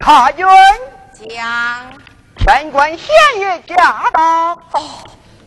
[0.00, 0.46] 太君，
[1.28, 1.92] 将
[2.36, 4.52] 天官县爷驾到。
[4.72, 5.04] 哦，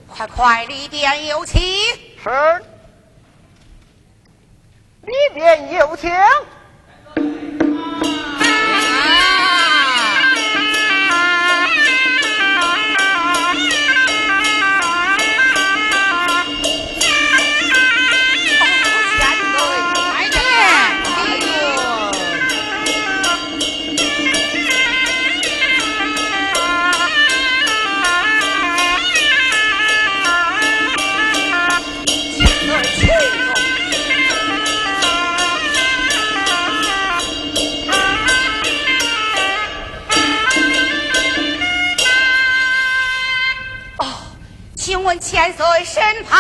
[0.08, 1.62] 快快里殿有请。
[2.24, 2.64] 是，
[5.02, 6.12] 里殿有请。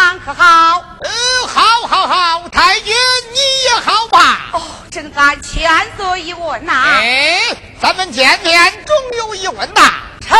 [0.01, 0.83] 身旁可好？
[1.01, 2.91] 呃，好，好，好，太君
[3.31, 4.49] 你也好吧？
[4.53, 6.73] 哦，真敢千岁一问呐。
[6.99, 7.39] 哎，
[7.79, 9.93] 咱们见面总有一问呐。
[10.21, 10.35] 臣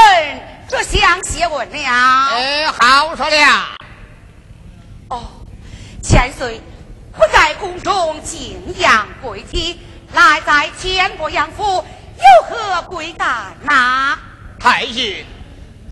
[0.68, 2.28] 这想谢问了。
[2.32, 3.68] 哎，好说了。
[5.10, 5.28] 哦，
[6.02, 6.60] 千岁
[7.16, 9.80] 不在宫中敬仰贵体，
[10.14, 11.64] 来在天国阳府
[12.18, 14.18] 有何贵干呐？
[14.60, 15.24] 太君。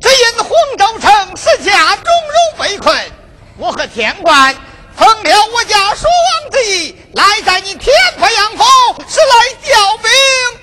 [0.02, 3.12] 只因黄州城十家荣辱被困，
[3.60, 4.56] 我和天官
[4.96, 8.64] 奉了我家叔王之意，来在你天台阳府，
[9.06, 10.10] 是来调兵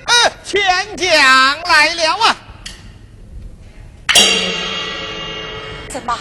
[0.07, 2.35] 呃劝将来了啊！
[5.89, 6.17] 怎么，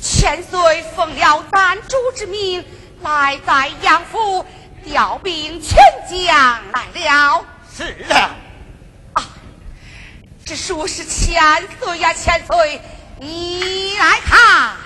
[0.00, 2.64] 千岁奉了咱主之命，
[3.02, 4.46] 来在阳府
[4.86, 5.76] 调兵劝
[6.08, 7.44] 将来了？
[7.76, 8.36] 是啊。
[10.46, 11.42] 这属是千
[11.78, 12.80] 岁呀，千岁，
[13.20, 14.76] 你来看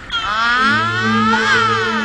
[0.41, 1.98] Ah!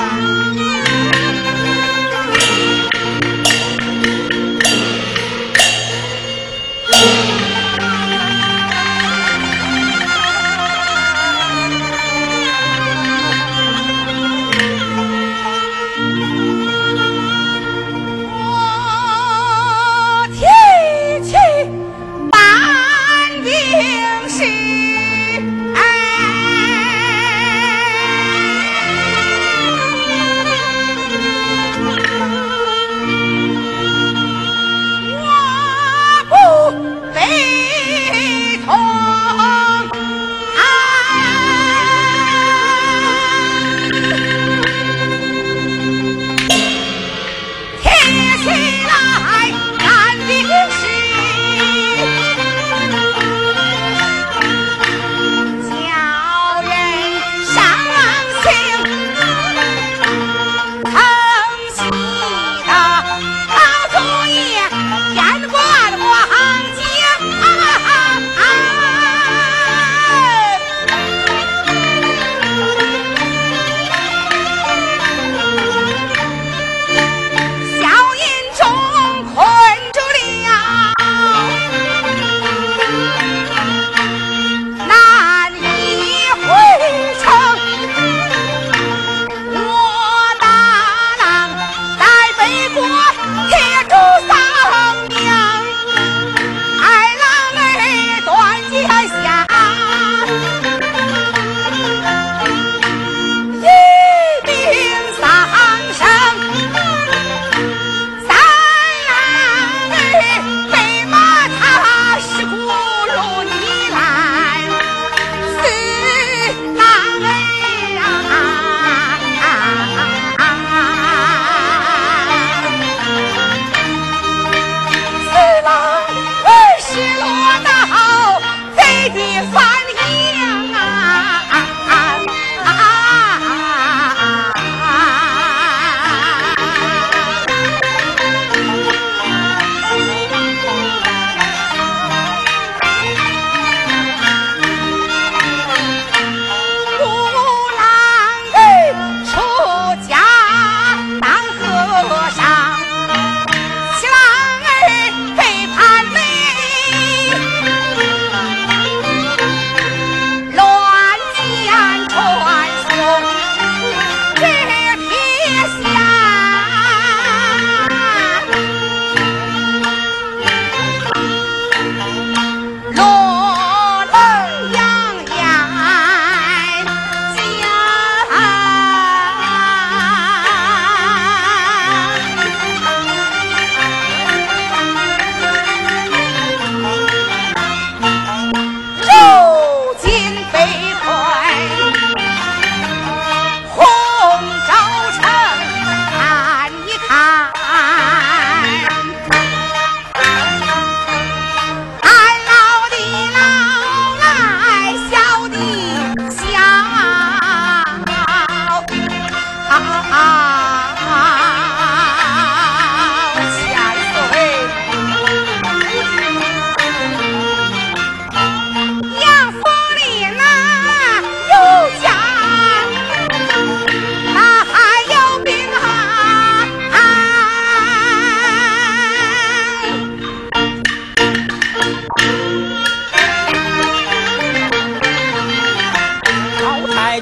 [237.14, 237.22] 太。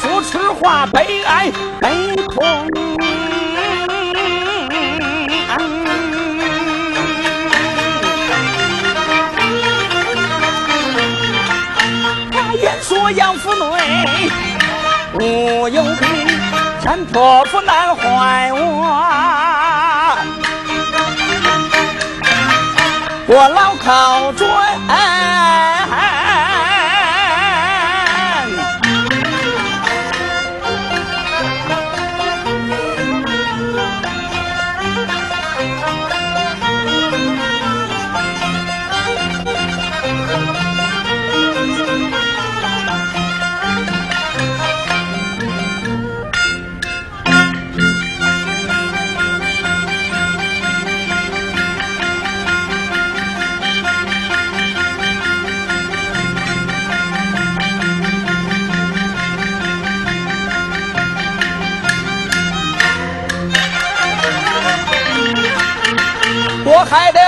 [0.00, 2.70] 说实话，悲哀悲痛。
[12.98, 13.60] 我养父女
[15.20, 16.08] 无有病，
[16.82, 19.75] 前泼妇难怀我。
[23.28, 24.46] 我老考拙。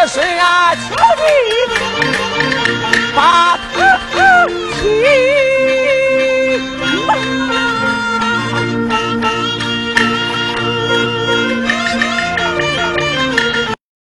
[0.09, 0.81] 是啊，瞧
[1.17, 1.23] 你
[3.15, 3.58] 把。